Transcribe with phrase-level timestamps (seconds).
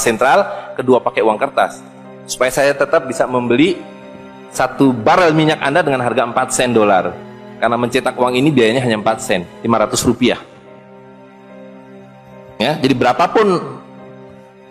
[0.00, 1.84] sentral, kedua pakai uang kertas.
[2.24, 3.76] Supaya saya tetap bisa membeli
[4.50, 7.12] satu barrel minyak Anda dengan harga 4 sen dolar.
[7.60, 10.40] Karena mencetak uang ini biayanya hanya 4 sen, 500 rupiah.
[12.60, 13.60] Ya, jadi berapapun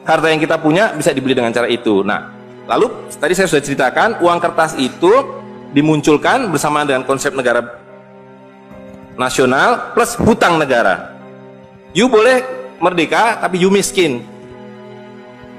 [0.06, 2.06] harta yang kita punya bisa dibeli dengan cara itu.
[2.06, 2.34] Nah,
[2.70, 5.10] lalu tadi saya sudah ceritakan uang kertas itu
[5.74, 7.78] dimunculkan bersama dengan konsep negara
[9.18, 11.18] nasional plus hutang negara.
[11.98, 12.46] You boleh
[12.78, 14.24] merdeka tapi you miskin.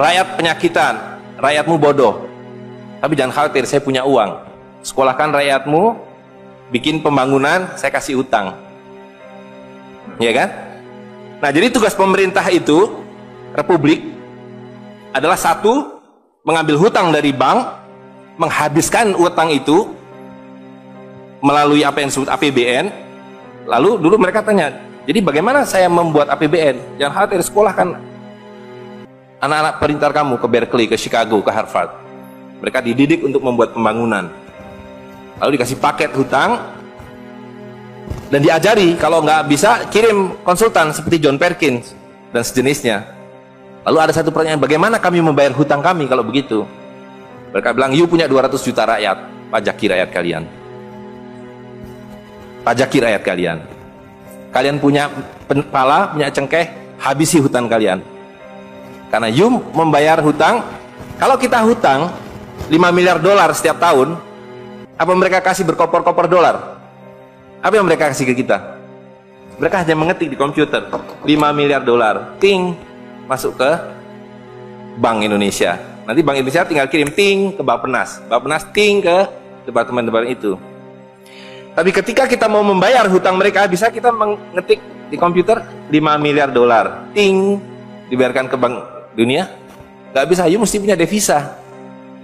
[0.01, 0.95] Rakyat penyakitan,
[1.37, 2.25] rakyatmu bodoh.
[3.05, 4.33] Tapi jangan khawatir, saya punya uang.
[4.81, 5.93] Sekolahkan rakyatmu,
[6.73, 8.57] bikin pembangunan, saya kasih utang.
[10.17, 10.49] Ya kan?
[11.45, 12.97] Nah, jadi tugas pemerintah itu
[13.53, 14.09] republik
[15.13, 16.01] adalah satu
[16.49, 17.69] mengambil hutang dari bank,
[18.41, 19.85] menghabiskan utang itu
[21.45, 22.89] melalui apa yang disebut APBN.
[23.69, 24.73] Lalu dulu mereka tanya,
[25.05, 26.97] jadi bagaimana saya membuat APBN?
[26.97, 28.01] Jangan khawatir, sekolah kan
[29.41, 31.97] anak-anak perintar kamu ke Berkeley, ke Chicago, ke Harvard.
[32.61, 34.29] Mereka dididik untuk membuat pembangunan.
[35.41, 36.61] Lalu dikasih paket hutang
[38.29, 41.97] dan diajari kalau nggak bisa kirim konsultan seperti John Perkins
[42.37, 43.09] dan sejenisnya.
[43.89, 46.69] Lalu ada satu pertanyaan, bagaimana kami membayar hutang kami kalau begitu?
[47.57, 49.17] Mereka bilang, you punya 200 juta rakyat,
[49.49, 50.43] pajaki rakyat kalian.
[52.61, 53.59] Pajaki rakyat kalian.
[54.53, 55.09] Kalian punya
[55.73, 56.69] pala, punya cengkeh,
[57.01, 58.05] habisi hutang kalian.
[59.11, 60.63] Karena you membayar hutang,
[61.19, 62.15] kalau kita hutang
[62.71, 64.15] 5 miliar dolar setiap tahun,
[64.95, 66.79] apa mereka kasih berkoper-koper dolar?
[67.59, 68.79] Apa yang mereka kasih ke kita?
[69.59, 72.79] Mereka hanya mengetik di komputer 5 miliar dolar, ting
[73.27, 73.71] masuk ke
[75.03, 75.75] Bank Indonesia.
[76.07, 79.27] Nanti Bank Indonesia tinggal kirim ting ke Bappenas, Bappenas ting ke
[79.67, 80.55] departemen-departemen itu.
[81.75, 84.79] Tapi ketika kita mau membayar hutang mereka, bisa kita mengetik
[85.11, 87.59] di komputer 5 miliar dolar, ting
[88.11, 89.53] dibiarkan ke bank dunia?
[90.11, 91.61] Gak bisa, you mesti punya devisa.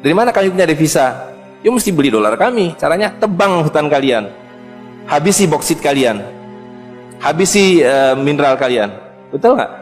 [0.01, 1.31] Dari mana kamu punya devisa?
[1.61, 2.75] You mesti beli dolar kami.
[2.79, 4.31] Caranya tebang hutang kalian,
[5.07, 6.23] habisi boksit kalian,
[7.23, 8.91] habisi uh, mineral kalian.
[9.31, 9.73] Betul nggak?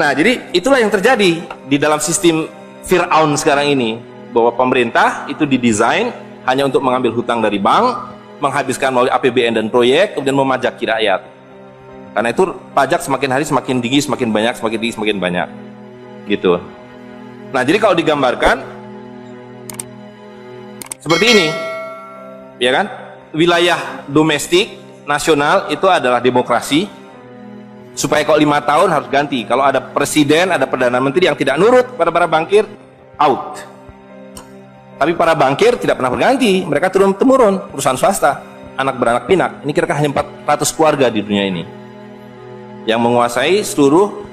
[0.00, 2.48] Nah, jadi itulah yang terjadi di dalam sistem
[2.86, 4.00] Fir'aun sekarang ini.
[4.30, 6.14] Bahwa pemerintah itu didesain
[6.46, 11.39] hanya untuk mengambil hutang dari bank, menghabiskan melalui APBN dan proyek, kemudian memajaki rakyat.
[12.10, 12.42] Karena itu
[12.74, 15.48] pajak semakin hari semakin tinggi, semakin banyak, semakin tinggi, semakin banyak.
[16.26, 16.58] Gitu.
[17.54, 18.62] Nah, jadi kalau digambarkan
[20.98, 21.48] seperti ini,
[22.58, 22.86] ya kan?
[23.30, 24.74] Wilayah domestik
[25.06, 26.90] nasional itu adalah demokrasi.
[27.94, 29.46] Supaya kalau lima tahun harus ganti.
[29.46, 32.66] Kalau ada presiden, ada perdana menteri yang tidak nurut pada para bankir,
[33.18, 33.62] out.
[34.98, 36.66] Tapi para bankir tidak pernah berganti.
[36.66, 38.42] Mereka turun temurun perusahaan swasta,
[38.74, 39.62] anak beranak pinak.
[39.62, 40.10] Ini kira-kira hanya
[40.42, 41.79] 400 keluarga di dunia ini
[42.88, 44.24] yang menguasai seluruh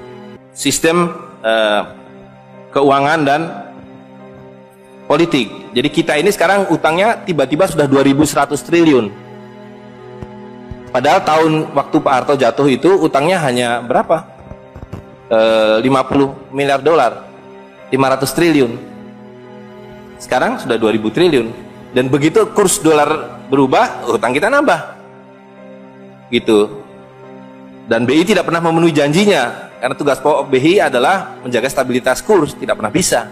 [0.52, 1.12] sistem
[1.44, 1.82] uh,
[2.72, 3.40] keuangan dan
[5.08, 5.48] politik.
[5.72, 9.06] Jadi kita ini sekarang utangnya tiba-tiba sudah 2100 triliun.
[10.88, 14.24] Padahal tahun waktu Pak Harto jatuh itu utangnya hanya berapa?
[15.28, 15.40] E,
[15.84, 17.28] 50 miliar dolar.
[17.92, 18.72] 500 triliun.
[20.16, 21.48] Sekarang sudah 2000 triliun.
[21.92, 24.96] Dan begitu kurs dolar berubah, utang kita nambah.
[26.32, 26.77] Gitu.
[27.88, 32.76] Dan BI tidak pernah memenuhi janjinya karena tugas pokok BI adalah menjaga stabilitas kurs, tidak
[32.76, 33.24] pernah bisa.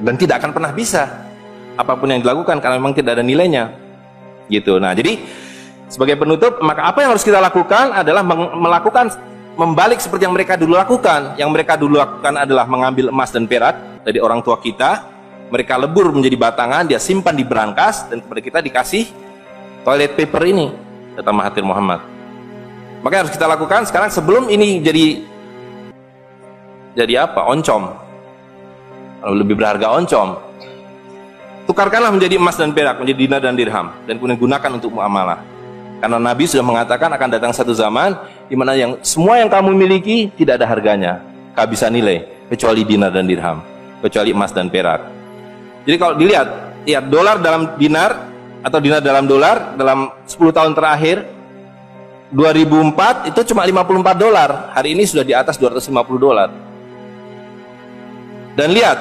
[0.00, 1.28] Dan tidak akan pernah bisa
[1.76, 3.76] apa pun yang dilakukan karena memang tidak ada nilainya.
[4.48, 4.80] Gitu.
[4.80, 5.20] Nah, jadi
[5.92, 8.24] sebagai penutup, maka apa yang harus kita lakukan adalah
[8.56, 9.12] melakukan
[9.60, 11.36] membalik seperti yang mereka dulu lakukan.
[11.36, 13.76] Yang mereka dulu lakukan adalah mengambil emas dan perak
[14.08, 15.04] dari orang tua kita,
[15.52, 19.04] mereka lebur menjadi batangan, dia simpan di berangkas dan kepada kita dikasih
[19.84, 20.72] toilet paper ini,
[21.20, 22.15] kata Mahathir Muhammad.
[23.06, 25.22] Maka harus kita lakukan sekarang sebelum ini jadi
[26.98, 27.46] jadi apa?
[27.46, 27.94] Oncom.
[29.22, 30.34] Lebih berharga oncom.
[31.70, 35.38] Tukarkanlah menjadi emas dan perak, menjadi dinar dan dirham dan kemudian gunakan untuk muamalah.
[36.02, 38.18] Karena Nabi sudah mengatakan akan datang satu zaman
[38.50, 41.22] di mana yang semua yang kamu miliki tidak ada harganya,
[41.54, 43.62] kehabisan nilai kecuali dinar dan dirham,
[44.02, 44.98] kecuali emas dan perak.
[45.86, 46.48] Jadi kalau dilihat,
[46.82, 48.34] ya dolar dalam dinar
[48.66, 51.35] atau dinar dalam dolar dalam 10 tahun terakhir
[52.34, 54.74] 2004 itu cuma 54 dolar.
[54.74, 56.50] Hari ini sudah di atas 250 dolar.
[58.58, 58.98] Dan lihat,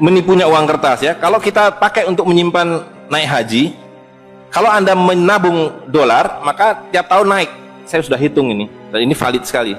[0.00, 1.12] menipunya uang kertas ya.
[1.18, 3.64] Kalau kita pakai untuk menyimpan naik haji,
[4.48, 7.50] kalau Anda menabung dolar, maka tiap tahun naik.
[7.86, 9.76] Saya sudah hitung ini, dan ini valid sekali.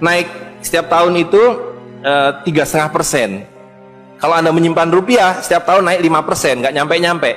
[0.00, 0.28] Naik
[0.64, 1.42] setiap tahun itu
[2.04, 3.30] eh, tiga setengah persen.
[4.16, 7.32] Kalau Anda menyimpan rupiah, setiap tahun naik 5 persen, nggak nyampe-nyampe.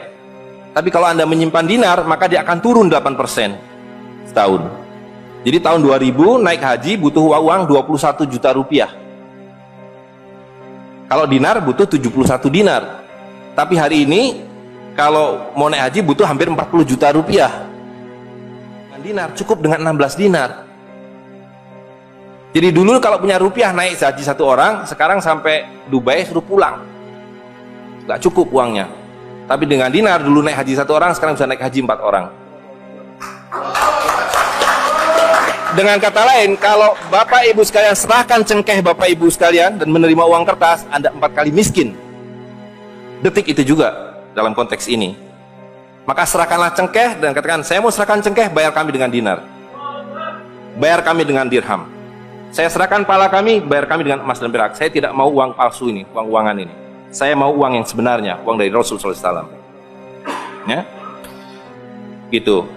[0.72, 3.69] Tapi kalau Anda menyimpan dinar, maka dia akan turun 8 persen
[4.30, 4.70] setahun.
[5.44, 8.92] Jadi tahun 2000 naik haji butuh uang 21 juta rupiah
[11.08, 13.02] Kalau dinar butuh 71 dinar.
[13.58, 14.46] Tapi hari ini
[14.94, 17.50] kalau mau naik haji butuh hampir 40 juta rupiah.
[18.86, 20.70] Dengan dinar cukup dengan 16 dinar.
[22.54, 26.82] Jadi dulu kalau punya rupiah naik haji satu orang, sekarang sampai Dubai suruh pulang.
[28.06, 28.86] Gak cukup uangnya.
[29.50, 32.26] Tapi dengan dinar dulu naik haji satu orang, sekarang bisa naik haji empat orang.
[35.80, 40.44] Dengan kata lain, kalau Bapak Ibu sekalian serahkan cengkeh Bapak Ibu sekalian dan menerima uang
[40.44, 41.96] kertas, Anda empat kali miskin.
[43.24, 45.16] Detik itu juga dalam konteks ini.
[46.04, 49.40] Maka serahkanlah cengkeh dan katakan, saya mau serahkan cengkeh, bayar kami dengan dinar.
[50.76, 51.88] Bayar kami dengan dirham.
[52.52, 54.76] Saya serahkan pala kami, bayar kami dengan emas dan perak.
[54.76, 56.76] Saya tidak mau uang palsu ini, uang-uangan ini.
[57.08, 59.48] Saya mau uang yang sebenarnya, uang dari Rasul SAW.
[60.68, 60.84] Ya,
[62.36, 62.68] gitu.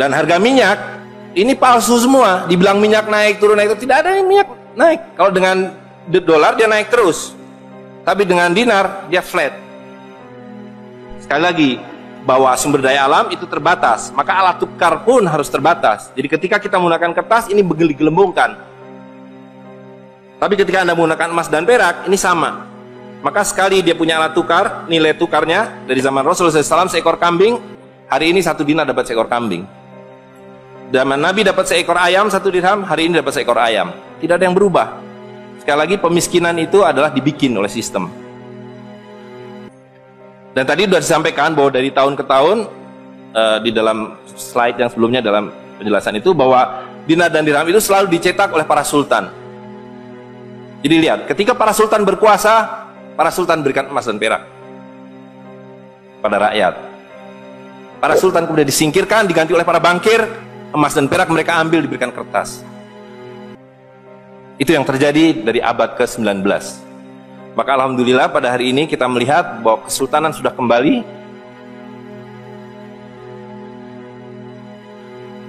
[0.00, 0.99] Dan harga minyak
[1.34, 2.46] ini palsu semua.
[2.50, 5.00] Dibilang minyak naik turun naik tidak ada yang minyak naik.
[5.14, 5.56] Kalau dengan
[6.10, 7.34] dolar dia naik terus,
[8.02, 9.54] tapi dengan dinar dia flat.
[11.22, 11.70] Sekali lagi
[12.26, 16.10] bahwa sumber daya alam itu terbatas, maka alat tukar pun harus terbatas.
[16.12, 17.62] Jadi ketika kita menggunakan kertas ini
[17.94, 18.58] gelembungkan.
[20.40, 22.64] Tapi ketika anda menggunakan emas dan perak ini sama.
[23.20, 27.60] Maka sekali dia punya alat tukar, nilai tukarnya dari zaman Rasulullah SAW seekor kambing,
[28.08, 29.68] hari ini satu dinar dapat seekor kambing.
[30.90, 33.94] Zaman Nabi dapat seekor ayam satu dirham, hari ini dapat seekor ayam.
[34.18, 34.98] Tidak ada yang berubah.
[35.62, 38.10] Sekali lagi pemiskinan itu adalah dibikin oleh sistem.
[40.50, 42.66] Dan tadi sudah disampaikan bahwa dari tahun ke tahun
[43.30, 48.10] uh, di dalam slide yang sebelumnya dalam penjelasan itu bahwa dinar dan dirham itu selalu
[48.18, 49.30] dicetak oleh para sultan.
[50.82, 52.82] Jadi lihat, ketika para sultan berkuasa,
[53.14, 54.42] para sultan berikan emas dan perak
[56.18, 56.74] pada rakyat.
[58.02, 62.62] Para sultan kemudian disingkirkan, diganti oleh para bankir, emas dan perak mereka ambil diberikan kertas.
[64.60, 66.44] Itu yang terjadi dari abad ke-19.
[67.56, 71.02] Maka Alhamdulillah pada hari ini kita melihat bahwa kesultanan sudah kembali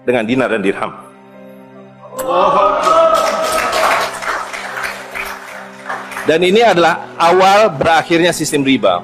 [0.07, 0.91] dengan dinar dan dirham.
[6.25, 9.01] Dan ini adalah awal berakhirnya sistem riba.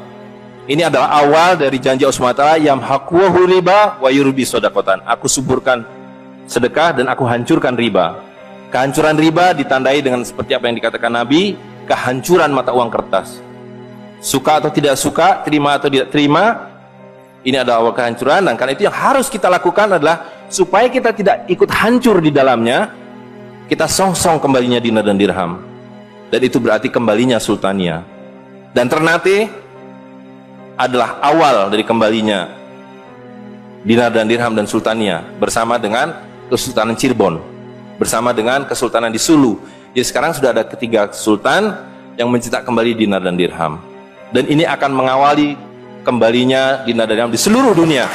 [0.68, 5.00] Ini adalah awal dari janji Allah yang hakwahu riba wa yurbi sodakotan.
[5.08, 5.97] Aku suburkan
[6.48, 8.24] sedekah dan aku hancurkan riba.
[8.72, 11.56] Kehancuran riba ditandai dengan seperti apa yang dikatakan Nabi,
[11.88, 13.40] kehancuran mata uang kertas.
[14.20, 16.68] Suka atau tidak suka, terima atau tidak terima,
[17.48, 21.48] ini adalah awal kehancuran dan karena itu yang harus kita lakukan adalah supaya kita tidak
[21.48, 22.92] ikut hancur di dalamnya,
[23.72, 25.64] kita song-song kembalinya dinar dan dirham.
[26.28, 28.04] Dan itu berarti kembalinya sultania.
[28.76, 29.48] Dan Ternate
[30.76, 32.52] adalah awal dari kembalinya
[33.88, 37.58] dinar dan dirham dan sultania bersama dengan Kesultanan Cirebon
[38.00, 39.60] bersama dengan Kesultanan di Sulu.
[39.92, 41.74] Jadi sekarang sudah ada ketiga sultan
[42.16, 43.82] yang mencetak kembali dinar dan dirham.
[44.30, 45.58] Dan ini akan mengawali
[46.06, 48.06] kembalinya dinar dan dirham di seluruh dunia.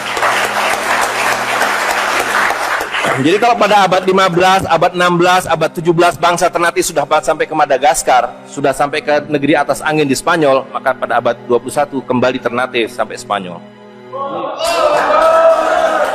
[3.12, 8.32] Jadi kalau pada abad 15, abad 16, abad 17 bangsa Ternate sudah sampai ke Madagaskar,
[8.48, 13.20] sudah sampai ke negeri atas angin di Spanyol, maka pada abad 21 kembali Ternate sampai
[13.20, 13.60] Spanyol.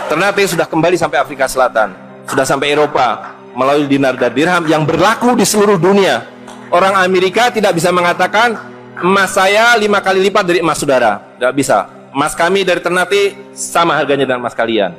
[0.10, 5.34] Ternate sudah kembali sampai Afrika Selatan sudah sampai Eropa melalui dinar dan dirham yang berlaku
[5.34, 6.28] di seluruh dunia.
[6.68, 8.60] Orang Amerika tidak bisa mengatakan
[9.00, 11.24] emas saya lima kali lipat dari emas saudara.
[11.40, 11.88] Tidak bisa.
[12.12, 14.92] Emas kami dari Ternate sama harganya dengan emas kalian.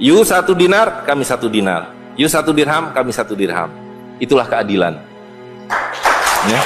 [0.00, 1.92] You satu dinar, kami satu dinar.
[2.16, 3.68] You satu dirham, kami satu dirham.
[4.16, 4.96] Itulah keadilan.
[6.48, 6.60] Ya.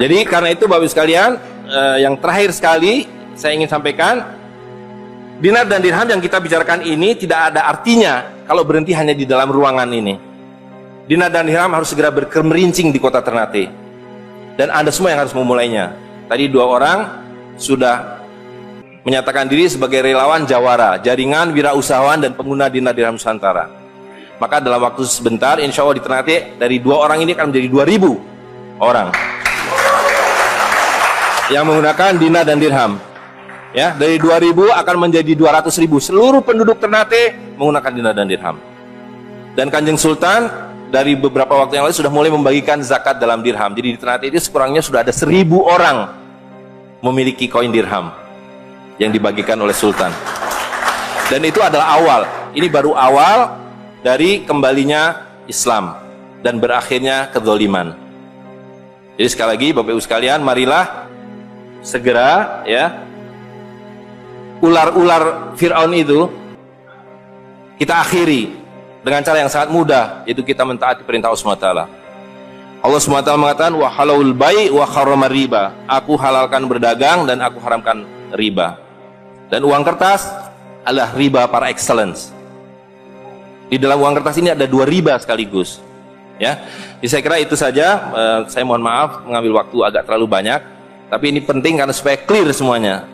[0.00, 1.36] Jadi karena itu Bapak sekalian,
[1.68, 3.04] eh, yang terakhir sekali
[3.36, 4.39] saya ingin sampaikan
[5.40, 9.48] Dinar dan dirham yang kita bicarakan ini tidak ada artinya kalau berhenti hanya di dalam
[9.48, 10.20] ruangan ini.
[11.08, 13.72] Dinar dan dirham harus segera berkemerincing di kota Ternate.
[14.60, 15.96] Dan Anda semua yang harus memulainya.
[16.28, 16.98] Tadi dua orang
[17.56, 18.20] sudah
[19.00, 23.72] menyatakan diri sebagai relawan Jawara, jaringan wirausahawan dan pengguna dinar dirham Nusantara.
[24.36, 27.84] Maka dalam waktu sebentar, insya Allah di Ternate, dari dua orang ini akan menjadi dua
[27.88, 28.20] ribu
[28.76, 29.08] orang
[31.48, 33.00] yang menggunakan dinar dan dirham
[33.70, 35.98] ya dari 2000 akan menjadi 200 ribu.
[35.98, 38.56] Seluruh penduduk Ternate menggunakan dinar dan dirham.
[39.54, 40.50] Dan Kanjeng Sultan
[40.90, 43.70] dari beberapa waktu yang lalu sudah mulai membagikan zakat dalam dirham.
[43.74, 46.12] Jadi di Ternate itu sekurangnya sudah ada seribu orang
[47.00, 48.12] memiliki koin dirham
[49.00, 50.12] yang dibagikan oleh Sultan.
[51.30, 52.20] Dan itu adalah awal.
[52.52, 53.54] Ini baru awal
[54.02, 55.94] dari kembalinya Islam
[56.42, 58.10] dan berakhirnya kezoliman
[59.20, 61.12] jadi sekali lagi Bapak Ibu sekalian marilah
[61.84, 63.04] segera ya
[64.60, 66.28] ular-ular Fir'aun itu
[67.80, 68.52] kita akhiri
[69.00, 71.68] dengan cara yang sangat mudah yaitu kita mentaati perintah Allah SWT
[72.80, 75.76] Allah SWT mengatakan wa halalul bai wa harrama riba.
[75.84, 78.80] Aku halalkan berdagang dan aku haramkan riba.
[79.52, 80.24] Dan uang kertas
[80.80, 82.32] adalah riba para excellence.
[83.68, 85.84] Di dalam uang kertas ini ada dua riba sekaligus
[86.40, 86.56] ya.
[87.04, 87.86] Jadi saya kira itu saja.
[88.16, 90.60] Uh, saya mohon maaf mengambil waktu agak terlalu banyak.
[91.12, 93.04] Tapi ini penting karena supaya clear semuanya